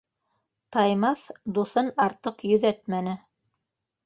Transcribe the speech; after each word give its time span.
Таймаҫ 0.77 1.21
дуҫын 1.59 1.91
артыҡ 2.07 2.43
йөҙәтмәне. 2.53 3.15